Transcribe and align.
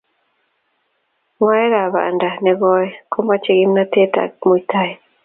Ngwaekab 1.35 1.89
banda 1.93 2.29
negooi 2.43 2.87
komochei 3.11 3.59
kimnateet 3.61 4.13
ak 4.23 4.31
muitaet 4.47 4.99